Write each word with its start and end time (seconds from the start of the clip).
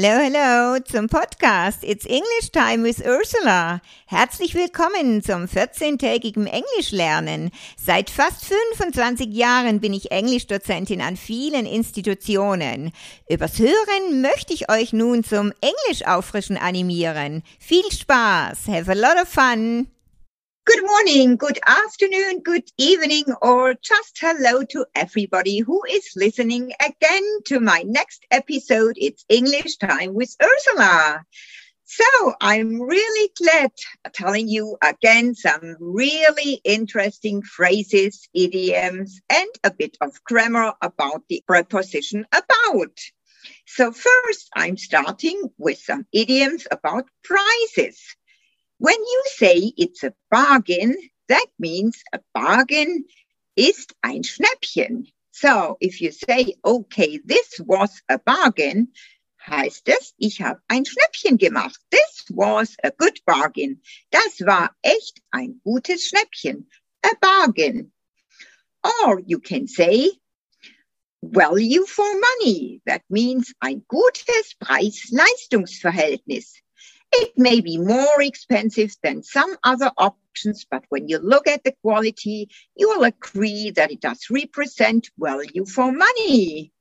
Hello, 0.00 0.20
hello 0.22 0.78
zum 0.84 1.08
Podcast 1.08 1.82
It's 1.82 2.06
English 2.06 2.52
Time 2.52 2.84
with 2.84 3.04
Ursula. 3.04 3.80
Herzlich 4.06 4.54
willkommen 4.54 5.24
zum 5.24 5.46
14-tägigen 5.46 6.46
Englischlernen. 6.46 7.50
Seit 7.76 8.08
fast 8.08 8.44
25 8.44 9.34
Jahren 9.34 9.80
bin 9.80 9.92
ich 9.92 10.12
Englischdozentin 10.12 11.00
an 11.00 11.16
vielen 11.16 11.66
Institutionen. 11.66 12.92
Übers 13.28 13.58
Hören 13.58 14.22
möchte 14.22 14.54
ich 14.54 14.70
euch 14.70 14.92
nun 14.92 15.24
zum 15.24 15.52
Englischauffrischen 15.60 16.58
animieren. 16.58 17.42
Viel 17.58 17.90
Spaß. 17.90 18.68
Have 18.68 18.88
a 18.88 18.94
lot 18.94 19.20
of 19.20 19.28
fun. 19.28 19.88
Good 20.68 20.84
morning, 20.84 21.36
good 21.36 21.58
afternoon, 21.66 22.40
good 22.40 22.68
evening, 22.76 23.24
or 23.40 23.72
just 23.72 24.18
hello 24.20 24.64
to 24.64 24.84
everybody 24.94 25.60
who 25.60 25.80
is 25.88 26.12
listening 26.14 26.72
again 26.78 27.22
to 27.46 27.58
my 27.58 27.84
next 27.86 28.26
episode. 28.30 28.96
It's 28.98 29.24
English 29.30 29.78
time 29.78 30.12
with 30.12 30.36
Ursula. 30.42 31.24
So 31.86 32.34
I'm 32.38 32.82
really 32.82 33.30
glad 33.38 33.72
telling 34.12 34.46
you 34.46 34.76
again 34.82 35.34
some 35.34 35.76
really 35.80 36.60
interesting 36.64 37.40
phrases, 37.40 38.28
idioms, 38.34 39.22
and 39.30 39.48
a 39.64 39.70
bit 39.70 39.96
of 40.02 40.22
grammar 40.24 40.74
about 40.82 41.22
the 41.30 41.42
preposition 41.46 42.26
about. 42.30 42.98
So 43.66 43.90
first 43.90 44.50
I'm 44.54 44.76
starting 44.76 45.48
with 45.56 45.78
some 45.78 46.04
idioms 46.12 46.66
about 46.70 47.08
prices. 47.24 48.17
When 48.78 48.94
you 48.94 49.22
say 49.26 49.72
it's 49.76 50.04
a 50.04 50.14
bargain, 50.30 50.96
that 51.28 51.46
means 51.58 52.00
a 52.12 52.20
bargain 52.32 53.06
ist 53.56 53.92
ein 54.04 54.22
Schnäppchen. 54.22 55.08
So 55.32 55.76
if 55.80 56.00
you 56.00 56.12
say, 56.12 56.54
okay, 56.64 57.18
this 57.24 57.60
was 57.66 58.00
a 58.08 58.18
bargain, 58.18 58.92
heißt 59.48 59.88
es, 59.88 60.14
ich 60.18 60.42
habe 60.42 60.60
ein 60.68 60.84
Schnäppchen 60.84 61.38
gemacht. 61.38 61.80
This 61.90 62.26
was 62.30 62.76
a 62.84 62.90
good 62.90 63.24
bargain. 63.24 63.80
Das 64.10 64.46
war 64.46 64.76
echt 64.82 65.20
ein 65.32 65.60
gutes 65.64 66.06
Schnäppchen. 66.06 66.68
A 67.02 67.10
bargain. 67.20 67.90
Or 68.84 69.20
you 69.26 69.40
can 69.40 69.66
say, 69.66 70.12
value 71.22 71.86
for 71.86 72.04
money. 72.04 72.80
That 72.86 73.02
means 73.08 73.52
ein 73.60 73.84
gutes 73.88 74.54
Preis-Leistungsverhältnis. 74.60 76.62
It 77.12 77.38
may 77.38 77.60
be 77.60 77.78
more 77.78 78.20
expensive 78.20 78.94
than 79.02 79.22
some 79.22 79.56
other 79.64 79.90
options, 79.96 80.66
but 80.70 80.84
when 80.90 81.08
you 81.08 81.18
look 81.18 81.48
at 81.48 81.64
the 81.64 81.74
quality, 81.82 82.50
you 82.76 82.88
will 82.88 83.04
agree 83.04 83.70
that 83.70 83.90
it 83.90 84.00
does 84.00 84.28
represent 84.30 85.10
value 85.16 85.64
for 85.64 85.90
money. 85.90 86.72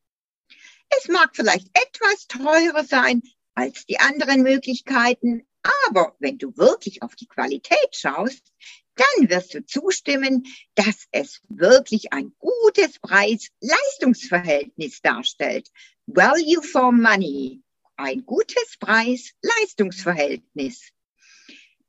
Es 0.90 1.08
mag 1.08 1.36
vielleicht 1.36 1.70
etwas 1.74 2.28
teurer 2.28 2.84
sein 2.84 3.24
als 3.56 3.86
die 3.86 4.00
anderen 4.00 4.44
Möglichkeiten, 4.44 5.48
aber 5.90 6.16
wenn 6.20 6.38
du 6.38 6.56
wirklich 6.56 7.02
auf 7.02 7.16
die 7.16 7.28
Qualität 7.28 7.96
schaust, 7.96 8.54
dann 8.96 9.30
wirst 9.30 9.54
du 9.54 9.66
zustimmen, 9.66 10.46
dass 10.76 11.08
es 11.12 11.42
wirklich 11.50 12.14
ein 12.14 12.34
gutes 12.40 13.00
Preis-Leistungsverhältnis 13.00 15.02
darstellt. 15.02 15.70
Value 16.08 16.62
for 16.62 16.92
money 16.92 17.64
ein 17.98 18.26
gutes 18.26 18.78
Preis-Leistungsverhältnis. 18.80 20.92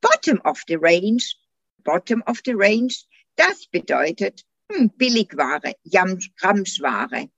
Bottom 0.01 0.41
of 0.45 0.63
the 0.67 0.77
range, 0.77 1.37
bottom 1.85 2.23
of 2.27 2.41
the 2.45 2.55
range, 2.55 3.05
das 3.37 3.67
bedeutet 3.67 4.45
hm, 4.71 4.91
Billigware, 4.97 5.75
Ramschware. 6.43 7.31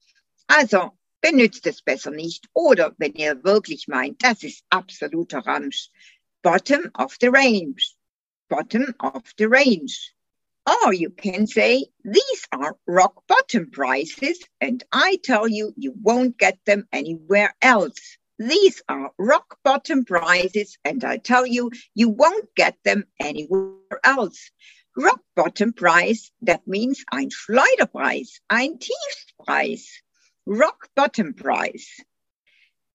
Also 0.46 0.92
benutzt 1.20 1.66
es 1.66 1.82
besser 1.82 2.10
nicht. 2.10 2.48
Oder 2.54 2.94
wenn 2.98 3.14
ihr 3.14 3.42
wirklich 3.44 3.88
meint, 3.88 4.22
das 4.22 4.42
ist 4.42 4.64
absoluter 4.70 5.38
Ramsch. 5.38 5.90
Bottom 6.42 6.90
of 6.94 7.16
the 7.20 7.28
range. 7.28 7.94
Bottom 8.48 8.94
of 8.98 9.22
the 9.36 9.46
range. 9.46 10.14
Or 10.66 10.92
you 10.92 11.10
can 11.10 11.46
say, 11.46 11.86
these 12.04 12.46
are 12.52 12.76
rock 12.86 13.26
bottom 13.26 13.70
prices 13.70 14.38
and 14.60 14.84
I 14.92 15.18
tell 15.22 15.48
you, 15.48 15.72
you 15.76 15.94
won't 16.00 16.38
get 16.38 16.58
them 16.64 16.86
anywhere 16.92 17.54
else. 17.62 18.18
These 18.40 18.82
are 18.88 19.12
rock 19.18 19.58
bottom 19.62 20.06
prices, 20.06 20.78
and 20.82 21.04
I 21.04 21.18
tell 21.18 21.44
you, 21.44 21.72
you 21.92 22.08
won't 22.08 22.54
get 22.54 22.78
them 22.84 23.04
anywhere 23.20 24.00
else. 24.02 24.50
Rock 24.96 25.20
bottom 25.36 25.74
price, 25.74 26.32
that 26.40 26.66
means 26.66 27.04
ein 27.12 27.30
Schleuderpreis, 27.30 28.40
ein 28.48 28.78
Tiefpreis. 28.78 29.84
Rock 30.46 30.88
bottom 30.96 31.34
price. 31.34 32.00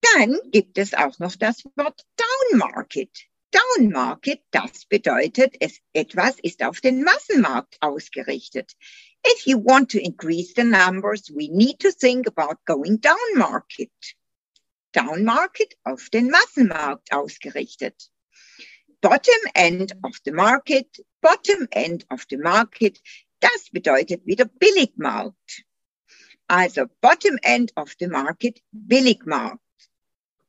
Dann 0.01 0.39
gibt 0.49 0.79
es 0.79 0.95
auch 0.95 1.19
noch 1.19 1.35
das 1.35 1.63
Wort 1.75 2.01
Down 2.17 2.57
Market. 2.57 3.11
Down 3.51 3.91
Market, 3.91 4.41
das 4.49 4.85
bedeutet, 4.85 5.57
es, 5.59 5.79
etwas 5.93 6.39
ist 6.39 6.63
auf 6.63 6.81
den 6.81 7.03
Massenmarkt 7.03 7.77
ausgerichtet. 7.81 8.75
If 9.23 9.45
you 9.45 9.59
want 9.59 9.91
to 9.91 9.99
increase 9.99 10.53
the 10.55 10.63
numbers, 10.63 11.29
we 11.29 11.49
need 11.49 11.77
to 11.81 11.91
think 11.91 12.25
about 12.25 12.65
going 12.65 12.99
down 12.99 13.37
market. 13.37 13.91
Down 14.95 15.25
Market 15.25 15.75
auf 15.83 16.09
den 16.09 16.29
Massenmarkt 16.29 17.11
ausgerichtet. 17.11 18.09
Bottom 19.01 19.41
End 19.53 19.93
of 20.03 20.17
the 20.23 20.31
Market, 20.31 20.87
Bottom 21.21 21.67
End 21.71 22.05
of 22.09 22.25
the 22.29 22.37
Market, 22.37 23.01
das 23.41 23.69
bedeutet 23.71 24.25
wieder 24.25 24.45
Billigmarkt. 24.45 25.65
Also 26.47 26.85
Bottom 27.01 27.37
End 27.41 27.73
of 27.75 27.93
the 27.99 28.07
Market, 28.07 28.61
Billigmarkt. 28.71 29.59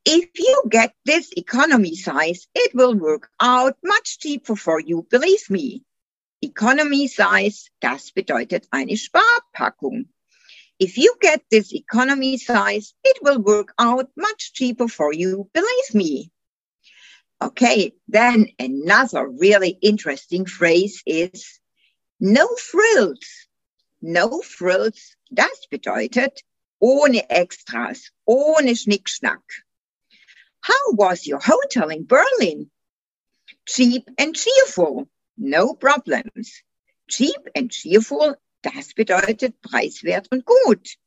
If 0.05 0.29
you 0.39 0.63
get 0.69 0.93
this 1.03 1.29
economy 1.35 1.95
size, 1.95 2.47
it 2.55 2.73
will 2.73 2.95
work 2.95 3.29
out 3.41 3.75
much 3.83 4.17
cheaper 4.19 4.55
for 4.55 4.79
you, 4.79 5.03
believe 5.09 5.49
me. 5.49 5.83
Economy 6.41 7.07
size, 7.09 7.69
das 7.81 8.13
bedeutet 8.13 8.67
eine 8.71 8.95
Sparpackung. 8.95 10.07
If 10.79 10.97
you 10.97 11.15
get 11.21 11.43
this 11.49 11.73
economy 11.73 12.37
size, 12.37 12.93
it 13.03 13.17
will 13.23 13.39
work 13.39 13.73
out 13.79 14.09
much 14.15 14.53
cheaper 14.53 14.87
for 14.87 15.11
you, 15.11 15.49
believe 15.53 15.93
me. 15.93 16.31
Okay, 17.41 17.93
then 18.07 18.47
another 18.59 19.27
really 19.27 19.77
interesting 19.81 20.45
phrase 20.45 21.01
is 21.05 21.59
no 22.19 22.47
frills. 22.55 23.47
No 24.01 24.41
frills, 24.41 25.15
das 25.33 25.67
bedeutet 25.71 26.43
ohne 26.79 27.23
Extras, 27.29 28.11
ohne 28.27 28.75
Schnickschnack. 28.75 29.41
How 30.61 30.91
was 30.91 31.25
your 31.25 31.39
hotel 31.39 31.89
in 31.89 32.05
Berlin? 32.05 32.69
Cheap 33.67 34.09
and 34.17 34.35
cheerful, 34.35 35.09
no 35.37 35.73
problems. 35.73 36.61
Cheap 37.09 37.49
and 37.55 37.71
cheerful 37.71 38.35
Das 38.75 38.93
bedeutet 38.93 39.61
preiswert 39.61 40.27
und 40.29 40.45
gut. 40.45 40.97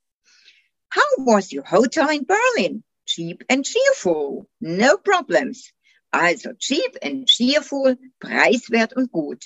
How 0.94 1.26
was 1.26 1.52
your 1.52 1.64
hotel 1.70 2.08
in 2.08 2.24
Berlin? 2.24 2.84
Cheap 3.04 3.44
and 3.50 3.66
cheerful. 3.66 4.48
No 4.60 4.96
problems. 4.96 5.70
Also 6.10 6.54
cheap 6.54 6.96
and 7.02 7.28
cheerful, 7.28 7.96
preiswert 8.18 8.96
und 8.96 9.12
gut. 9.12 9.44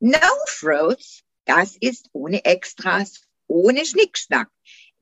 No 0.00 0.28
frills, 0.46 1.24
das 1.46 1.76
ist 1.80 2.08
ohne 2.12 2.44
Extras, 2.44 3.22
ohne 3.48 3.84
Schnickschnack. 3.84 4.48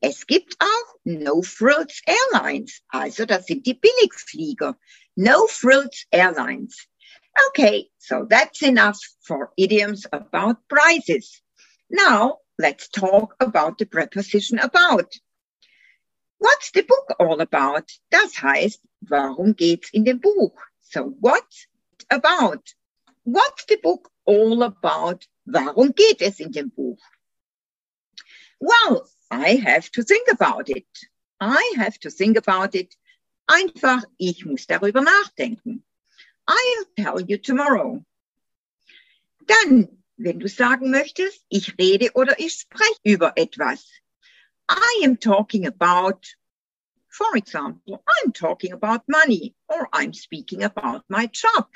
Es 0.00 0.26
gibt 0.26 0.56
auch 0.58 0.94
No 1.04 1.42
Frills 1.42 2.00
Airlines, 2.06 2.80
also 2.88 3.26
das 3.26 3.46
sind 3.46 3.66
die 3.66 3.74
Billigflieger. 3.74 4.78
No 5.14 5.46
Frills 5.46 6.06
Airlines. 6.10 6.86
Okay, 7.48 7.90
so 7.98 8.24
that's 8.24 8.62
enough 8.62 8.98
for 9.20 9.52
idioms 9.56 10.06
about 10.10 10.56
prices. 10.68 11.42
Now 11.90 12.40
let's 12.58 12.88
talk 12.88 13.34
about 13.40 13.78
the 13.78 13.86
preposition 13.86 14.58
about. 14.58 15.12
What's 16.38 16.70
the 16.72 16.82
book 16.82 17.14
all 17.18 17.40
about? 17.40 17.90
Das 18.10 18.34
heißt, 18.36 18.80
warum 19.08 19.54
geht's 19.56 19.90
in 19.92 20.04
dem 20.04 20.20
Buch? 20.20 20.58
So 20.82 21.14
what's 21.20 21.66
about? 22.10 22.62
What's 23.24 23.64
the 23.66 23.78
book 23.82 24.10
all 24.24 24.62
about? 24.62 25.26
Warum 25.46 25.92
geht 25.92 26.20
es 26.20 26.40
in 26.40 26.52
dem 26.52 26.70
Buch? 26.70 27.00
Well, 28.60 29.08
I 29.30 29.56
have 29.56 29.90
to 29.92 30.02
think 30.02 30.28
about 30.30 30.68
it. 30.68 30.86
I 31.40 31.74
have 31.76 31.98
to 32.00 32.10
think 32.10 32.36
about 32.36 32.74
it. 32.74 32.94
Einfach, 33.48 34.04
ich 34.18 34.44
muss 34.44 34.66
darüber 34.66 35.02
nachdenken. 35.02 35.82
I'll 36.46 36.84
tell 36.96 37.20
you 37.20 37.38
tomorrow. 37.38 38.04
Dann 39.46 40.02
wenn 40.16 40.40
du 40.40 40.48
sagen 40.48 40.90
möchtest, 40.90 41.44
ich 41.48 41.76
rede 41.78 42.12
oder 42.14 42.38
ich 42.38 42.54
spreche 42.54 43.00
über 43.04 43.32
etwas. 43.36 43.84
I 44.68 45.04
am 45.04 45.18
talking 45.18 45.66
about, 45.66 46.26
for 47.08 47.36
example, 47.36 48.02
I'm 48.06 48.32
talking 48.32 48.72
about 48.72 49.02
money 49.06 49.54
or 49.68 49.88
I'm 49.92 50.12
speaking 50.12 50.64
about 50.64 51.02
my 51.08 51.28
job. 51.32 51.68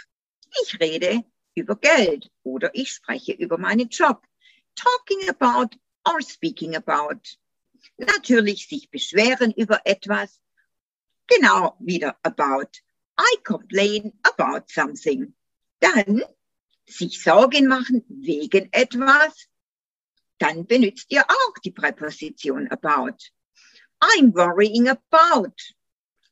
Ich 0.63 0.81
rede 0.81 1.25
über 1.55 1.77
Geld 1.77 2.31
oder 2.43 2.71
ich 2.75 2.91
spreche 2.93 3.33
über 3.33 3.59
meinen 3.59 3.89
Job. 3.89 4.27
Talking 4.75 5.29
about 5.29 5.77
or 6.09 6.21
speaking 6.23 6.75
about. 6.75 7.37
Natürlich 7.99 8.69
sich 8.69 8.91
beschweren 8.91 9.53
über 9.53 9.81
etwas. 9.85 10.41
Genau, 11.27 11.77
wieder 11.79 12.17
about. 12.23 12.81
I 13.19 13.37
complain 13.45 14.19
about 14.23 14.65
something. 14.69 15.35
Dann 15.81 16.25
sich 16.91 17.23
Sorgen 17.23 17.67
machen 17.67 18.05
wegen 18.09 18.69
etwas. 18.73 19.49
Dann 20.39 20.67
benutzt 20.67 21.07
ihr 21.11 21.25
auch 21.29 21.59
die 21.65 21.71
Präposition 21.71 22.69
about. 22.69 23.17
I'm 24.01 24.35
worrying 24.35 24.89
about. 24.89 25.55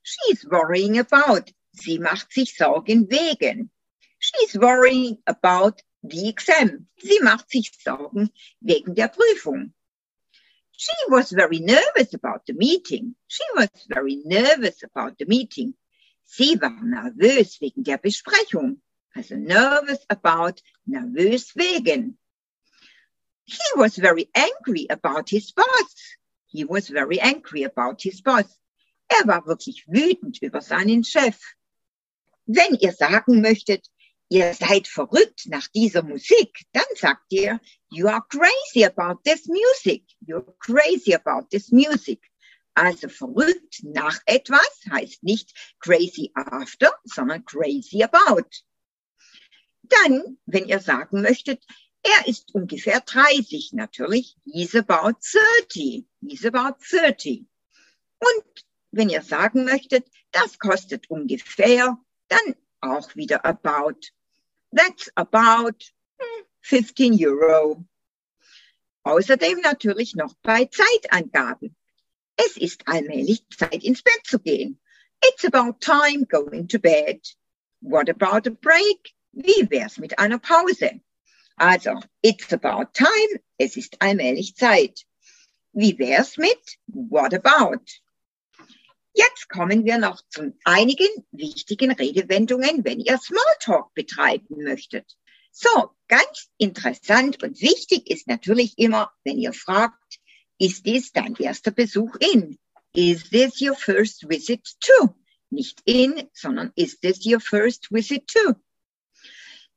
She's 0.02 0.44
worrying 0.50 0.98
about. 0.98 1.52
Sie 1.72 1.98
macht 1.98 2.32
sich 2.32 2.56
Sorgen 2.56 3.10
wegen. 3.10 3.70
She's 4.18 4.54
worrying 4.54 5.18
about 5.26 5.82
the 6.02 6.28
exam. 6.28 6.88
Sie 6.96 7.20
macht 7.20 7.50
sich 7.50 7.70
Sorgen 7.84 8.30
wegen 8.60 8.94
der 8.94 9.08
Prüfung. 9.08 9.74
She 10.72 10.94
was 11.08 11.30
very 11.30 11.58
nervous 11.58 12.14
about 12.14 12.46
the 12.46 12.54
meeting. 12.54 13.16
She 13.26 13.44
was 13.54 13.68
very 13.88 14.22
nervous 14.24 14.82
about 14.82 15.16
the 15.18 15.26
meeting. 15.26 15.74
Sie 16.24 16.60
war 16.60 16.82
nervös 16.82 17.60
wegen 17.60 17.82
der 17.84 17.98
Besprechung. 17.98 18.80
Also 19.18 19.34
nervous 19.34 19.98
about, 20.08 20.62
nervös 20.86 21.52
wegen. 21.56 22.16
He 23.46 23.68
was 23.74 23.96
very 23.96 24.30
angry 24.32 24.86
about 24.88 25.28
his 25.28 25.50
boss. 25.50 25.94
He 26.46 26.62
was 26.64 26.86
very 26.86 27.18
angry 27.18 27.64
about 27.64 28.00
his 28.00 28.20
boss. 28.20 28.46
Er 29.10 29.26
war 29.26 29.44
wirklich 29.44 29.84
wütend 29.88 30.40
über 30.40 30.60
seinen 30.60 31.02
Chef. 31.02 31.36
Wenn 32.46 32.76
ihr 32.76 32.92
sagen 32.92 33.40
möchtet, 33.42 33.88
ihr 34.28 34.54
seid 34.54 34.86
verrückt 34.86 35.46
nach 35.46 35.66
dieser 35.66 36.04
Musik, 36.04 36.64
dann 36.72 36.86
sagt 36.94 37.32
ihr, 37.32 37.58
you 37.90 38.06
are 38.06 38.22
crazy 38.28 38.84
about 38.84 39.24
this 39.24 39.48
music. 39.48 40.04
You're 40.24 40.54
crazy 40.60 41.12
about 41.12 41.48
this 41.50 41.72
music. 41.72 42.20
Also 42.74 43.08
verrückt 43.08 43.82
nach 43.82 44.20
etwas 44.26 44.70
heißt 44.88 45.24
nicht 45.24 45.52
crazy 45.80 46.30
after, 46.36 46.92
sondern 47.02 47.44
crazy 47.44 48.04
about. 48.04 48.48
Dann, 49.88 50.38
wenn 50.46 50.66
ihr 50.66 50.80
sagen 50.80 51.22
möchtet, 51.22 51.64
er 52.02 52.28
ist 52.28 52.54
ungefähr 52.54 53.00
30, 53.00 53.72
natürlich, 53.72 54.36
he's 54.44 54.74
about 54.74 55.18
30, 55.68 56.06
he's 56.20 56.44
about 56.44 56.76
30. 56.90 57.46
Und 58.18 58.64
wenn 58.90 59.08
ihr 59.08 59.22
sagen 59.22 59.64
möchtet, 59.64 60.06
das 60.30 60.58
kostet 60.58 61.10
ungefähr, 61.10 61.98
dann 62.28 62.54
auch 62.80 63.14
wieder 63.16 63.44
about. 63.44 63.98
That's 64.74 65.10
about 65.14 65.78
15 66.60 67.14
hm, 67.14 67.26
Euro. 67.26 67.84
Außerdem 69.02 69.60
natürlich 69.60 70.14
noch 70.14 70.34
bei 70.42 70.66
Zeitangaben. 70.66 71.74
Es 72.36 72.56
ist 72.56 72.86
allmählich 72.86 73.44
Zeit 73.56 73.82
ins 73.82 74.02
Bett 74.02 74.20
zu 74.24 74.38
gehen. 74.38 74.80
It's 75.24 75.44
about 75.44 75.80
time 75.80 76.26
going 76.26 76.68
to 76.68 76.78
bed. 76.78 77.20
What 77.80 78.08
about 78.08 78.46
a 78.46 78.50
break? 78.50 79.14
Wie 79.32 79.70
wär's 79.70 79.98
mit 79.98 80.18
einer 80.18 80.38
Pause? 80.38 81.00
Also, 81.56 82.00
it's 82.22 82.52
about 82.52 82.92
time. 82.94 83.40
Es 83.58 83.76
ist 83.76 84.00
allmählich 84.00 84.54
Zeit. 84.54 85.04
Wie 85.72 85.98
wär's 85.98 86.36
mit 86.36 86.78
what 86.86 87.34
about? 87.34 87.84
Jetzt 89.12 89.48
kommen 89.48 89.84
wir 89.84 89.98
noch 89.98 90.22
zu 90.28 90.56
einigen 90.64 91.08
wichtigen 91.32 91.90
Redewendungen, 91.90 92.84
wenn 92.84 93.00
ihr 93.00 93.18
Smalltalk 93.18 93.92
betreiben 93.94 94.62
möchtet. 94.62 95.16
So, 95.50 95.90
ganz 96.06 96.48
interessant 96.58 97.42
und 97.42 97.60
wichtig 97.60 98.08
ist 98.08 98.28
natürlich 98.28 98.78
immer, 98.78 99.10
wenn 99.24 99.38
ihr 99.38 99.52
fragt, 99.52 100.20
ist 100.58 100.86
dies 100.86 101.12
dein 101.12 101.34
erster 101.34 101.72
Besuch 101.72 102.14
in? 102.20 102.58
Is 102.94 103.28
this 103.30 103.60
your 103.60 103.74
first 103.74 104.28
visit 104.28 104.64
to? 104.80 105.14
Nicht 105.50 105.80
in, 105.84 106.28
sondern 106.32 106.72
is 106.76 107.00
this 107.00 107.26
your 107.26 107.40
first 107.40 107.88
visit 107.90 108.26
to? 108.28 108.54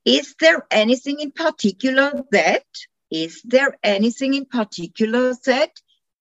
Is 0.06 0.36
there 0.40 0.66
anything 0.72 1.20
in 1.20 1.32
particular 1.32 2.24
that? 2.32 2.66
Is 3.12 3.42
there 3.44 3.78
anything 3.84 4.34
in 4.34 4.46
particular 4.46 5.36
that? 5.46 5.72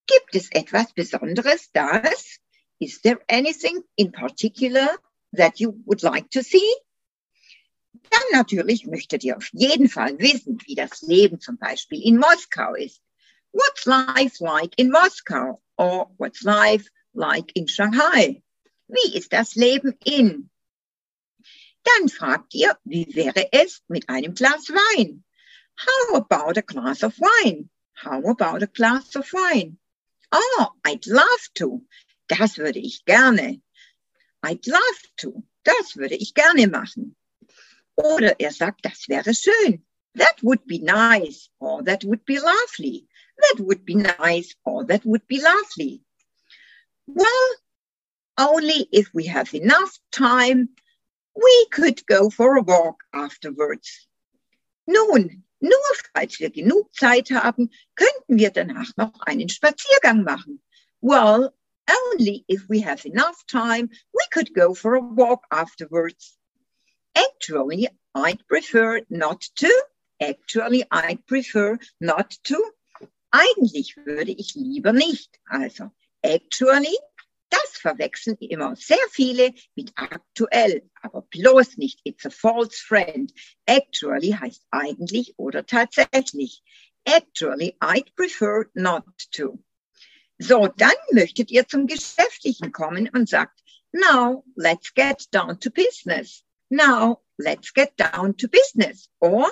Gibt 0.06 0.35
es 0.35 0.50
etwas 0.50 0.93
Besonderes, 0.93 1.69
das? 1.73 2.38
Is 2.81 3.00
there 3.00 3.21
anything 3.29 3.82
in 3.97 4.11
particular 4.11 4.88
that 5.35 5.61
you 5.61 5.81
would 5.87 6.03
like 6.03 6.29
to 6.31 6.43
see? 6.43 6.75
Dann 8.11 8.23
natürlich 8.32 8.87
möchtet 8.87 9.23
ihr 9.25 9.37
auf 9.37 9.49
jeden 9.53 9.88
Fall 9.88 10.19
wissen, 10.19 10.59
wie 10.67 10.75
das 10.75 11.03
Leben 11.03 11.41
zum 11.41 11.59
Beispiel 11.59 12.03
in 12.03 12.19
Moskau 12.19 12.75
ist. 12.75 13.00
What's 13.53 13.87
life 13.87 14.41
like 14.41 14.79
in 14.79 14.91
Moscow? 14.91 15.61
Or 15.77 16.11
what's 16.19 16.43
life 16.43 16.88
like 17.15 17.53
in 17.55 17.69
Shanghai? 17.69 18.43
Wie 18.88 19.17
ist 19.17 19.32
das 19.32 19.55
Leben 19.55 19.94
in? 20.05 20.50
Dann 21.85 22.09
fragt 22.09 22.55
ihr, 22.55 22.77
wie 22.85 23.15
wäre 23.15 23.53
es 23.53 23.82
mit 23.88 24.09
einem 24.09 24.35
Glas 24.35 24.69
Wein? 24.69 25.25
How 25.79 26.17
about 26.17 26.59
a 26.59 26.62
glass 26.62 27.03
of 27.03 27.19
wine? 27.19 27.71
How 27.94 28.23
about 28.25 28.62
a 28.62 28.67
glass 28.67 29.17
of 29.17 29.32
wine? 29.32 29.79
Oh, 30.31 30.69
I'd 30.85 31.06
love 31.06 31.49
to. 31.55 31.87
Das 32.29 32.59
würde 32.59 32.79
ich 32.79 33.05
gerne. 33.05 33.62
I'd 34.43 34.67
love 34.67 35.03
to. 35.19 35.43
Das 35.65 35.97
würde 35.97 36.17
ich 36.17 36.35
gerne 36.35 36.69
machen. 36.69 37.17
Oder 37.97 38.38
er 38.38 38.53
sagt, 38.53 38.85
das 38.85 39.09
wäre 39.09 39.35
schön. 39.35 39.85
That 40.15 40.43
would 40.43 40.67
be 40.67 40.81
nice. 40.81 41.50
Or 41.59 41.82
that 41.85 42.05
would 42.05 42.25
be 42.25 42.38
lovely. 42.38 43.06
That 43.37 43.61
would 43.61 43.85
be 43.85 43.94
nice. 43.94 44.55
Or 44.65 44.85
that 44.87 45.05
would 45.05 45.27
be 45.27 45.41
lovely. 45.41 46.03
Well, 47.06 47.49
only 48.38 48.88
if 48.93 49.12
we 49.15 49.27
have 49.27 49.55
enough 49.55 49.99
time, 50.11 50.71
we 51.35 51.67
could 51.71 52.06
go 52.06 52.31
for 52.31 52.56
a 52.56 52.62
walk 52.62 53.03
afterwards. 53.12 54.09
Nun, 54.87 55.44
nur 55.61 55.94
falls 56.15 56.41
wir 56.41 56.50
genug 56.50 56.94
Zeit 56.94 57.31
haben, 57.31 57.71
könnten 57.94 58.38
wir 58.38 58.50
danach 58.50 58.91
noch 58.97 59.21
einen 59.27 59.49
Spaziergang 59.49 60.25
machen. 60.25 60.62
Well, 61.00 61.55
only 61.88 62.44
if 62.49 62.69
we 62.69 62.81
have 62.81 63.05
enough 63.06 63.44
time, 63.47 63.91
we 64.12 64.25
could 64.32 64.55
go 64.55 64.75
for 64.75 64.94
a 64.94 65.00
walk 65.00 65.44
afterwards. 65.50 66.37
Actually, 67.15 67.88
I'd 68.15 68.47
prefer 68.49 69.03
not 69.09 69.43
to. 69.56 69.71
Actually, 70.21 70.85
I'd 70.91 71.27
prefer 71.27 71.79
not 72.00 72.31
to. 72.44 72.63
Eigentlich 73.32 73.96
würde 73.96 74.32
ich 74.32 74.55
lieber 74.55 74.93
nicht. 74.93 75.39
Also, 75.49 75.91
actually, 76.22 76.96
das 77.51 77.79
verwechseln 77.79 78.37
immer 78.39 78.77
sehr 78.77 79.05
viele 79.11 79.53
mit 79.75 79.93
aktuell, 79.97 80.89
aber 81.03 81.23
bloß 81.23 81.77
nicht. 81.77 82.01
It's 82.05 82.25
a 82.25 82.31
false 82.31 82.79
friend. 82.79 83.33
Actually 83.67 84.33
heißt 84.33 84.67
eigentlich 84.71 85.35
oder 85.37 85.67
tatsächlich. 85.67 86.63
Actually, 87.05 87.77
I'd 87.81 88.15
prefer 88.15 88.67
not 88.75 89.05
to. 89.33 89.63
So, 90.39 90.69
dann 90.69 90.95
möchtet 91.13 91.51
ihr 91.51 91.67
zum 91.69 91.87
Geschäftlichen 91.87 92.73
kommen 92.73 93.09
und 93.13 93.29
sagt, 93.29 93.61
now 93.93 94.45
let's 94.57 94.95
get 94.95 95.27
down 95.33 95.59
to 95.61 95.71
business. 95.71 96.45
Now 96.71 97.23
let's 97.37 97.73
get 97.73 97.93
down 97.99 98.37
to 98.37 98.49
business. 98.49 99.11
Or 99.19 99.51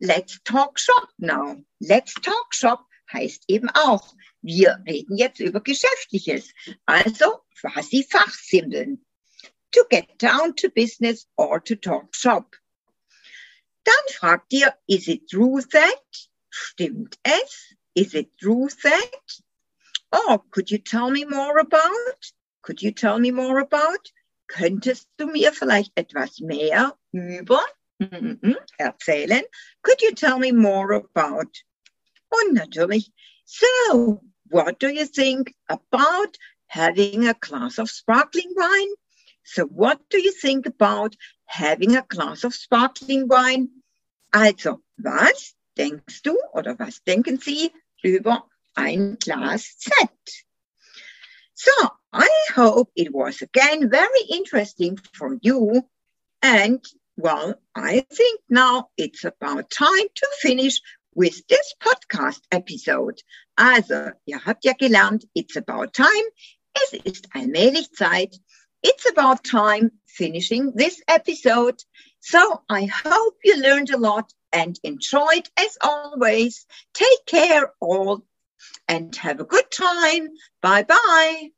let's 0.00 0.40
talk 0.44 0.78
shop 0.78 1.08
now. 1.18 1.56
Let's 1.80 2.14
talk 2.14 2.52
shop 2.52 2.86
heißt 3.12 3.44
eben 3.48 3.70
auch, 3.70 4.14
wir 4.46 4.80
reden 4.86 5.16
jetzt 5.16 5.40
über 5.40 5.60
Geschäftliches. 5.60 6.52
Also 6.86 7.40
quasi 7.60 8.06
Fachsimpeln. 8.08 9.04
To 9.72 9.84
get 9.90 10.22
down 10.22 10.54
to 10.56 10.70
business 10.70 11.26
or 11.36 11.62
to 11.64 11.74
talk 11.74 12.14
shop. 12.14 12.56
Dann 13.84 14.14
fragt 14.14 14.52
ihr, 14.52 14.72
is 14.86 15.08
it 15.08 15.28
true 15.28 15.60
that? 15.72 16.28
Stimmt 16.48 17.18
es? 17.24 17.74
Is 17.94 18.14
it 18.14 18.30
true 18.38 18.68
that? 18.82 19.42
Oh, 20.12 20.42
could 20.50 20.70
you 20.70 20.78
tell 20.78 21.10
me 21.10 21.24
more 21.24 21.58
about? 21.58 22.32
Could 22.62 22.82
you 22.82 22.92
tell 22.92 23.18
me 23.18 23.32
more 23.32 23.58
about? 23.60 24.12
Könntest 24.48 25.08
du 25.18 25.26
mir 25.26 25.52
vielleicht 25.52 25.92
etwas 25.96 26.40
mehr 26.40 26.96
über 27.12 27.62
mm 27.98 28.56
erzählen? 28.78 29.42
Could 29.82 30.02
you 30.02 30.12
tell 30.12 30.38
me 30.38 30.52
more 30.52 30.94
about? 30.94 31.50
Und 32.28 32.54
natürlich, 32.54 33.12
so, 33.44 34.20
what 34.48 34.78
do 34.78 34.88
you 34.88 35.06
think 35.06 35.54
about 35.68 36.36
having 36.66 37.28
a 37.28 37.34
glass 37.34 37.78
of 37.78 37.90
sparkling 37.90 38.52
wine? 38.56 38.94
So, 39.44 39.64
what 39.64 40.00
do 40.10 40.20
you 40.20 40.32
think 40.32 40.66
about 40.66 41.14
having 41.46 41.96
a 41.96 42.04
glass 42.08 42.44
of 42.44 42.54
sparkling 42.54 43.28
wine? 43.28 43.68
Also, 44.32 44.82
was 44.98 45.54
denkst 45.76 46.22
du 46.22 46.36
oder 46.52 46.78
was 46.78 47.02
denken 47.04 47.38
Sie 47.38 47.70
über 48.02 48.48
ein 48.76 49.16
Glas 49.18 49.76
Z. 49.78 49.90
So 51.54 51.72
I 52.12 52.28
hope 52.54 52.90
it 52.94 53.12
was 53.12 53.42
again 53.42 53.88
very 53.90 54.22
interesting 54.30 54.98
for 55.14 55.38
you. 55.40 55.88
And 56.42 56.84
well, 57.16 57.54
I 57.74 58.04
think 58.12 58.40
now 58.50 58.90
it's 58.96 59.24
about 59.24 59.70
time 59.70 60.08
to 60.14 60.26
finish 60.40 60.80
with 61.16 61.44
this 61.48 61.74
podcast 61.82 62.40
episode. 62.52 63.20
Also, 63.58 64.12
ihr 64.26 64.38
habt 64.44 64.64
ja 64.64 64.74
gelernt, 64.74 65.24
it's 65.34 65.56
about 65.56 65.92
time. 65.92 66.28
Es 66.74 66.92
ist 67.04 67.26
allmählich 67.34 67.90
Zeit, 67.92 68.36
it's 68.82 69.08
about 69.10 69.42
time 69.42 69.90
finishing 70.06 70.72
this 70.74 71.02
episode. 71.08 71.82
So 72.20 72.62
I 72.68 72.84
hope 72.84 73.36
you 73.42 73.60
learned 73.60 73.90
a 73.90 73.96
lot 73.98 74.32
and 74.52 74.78
enjoyed 74.84 75.48
as 75.56 75.78
always. 75.80 76.66
Take 76.94 77.26
care 77.26 77.72
all 77.80 78.24
and 78.86 79.16
have 79.16 79.40
a 79.40 79.44
good 79.44 79.70
time. 79.70 80.28
Bye 80.60 80.84
bye. 80.84 81.50